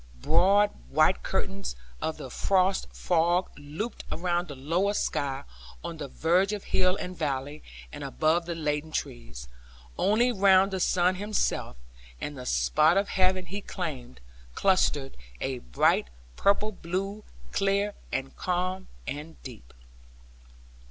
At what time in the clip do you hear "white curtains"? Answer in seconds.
0.89-1.75